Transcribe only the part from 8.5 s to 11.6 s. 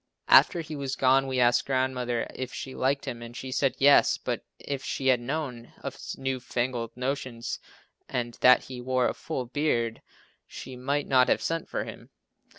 he wore a full beard she might not have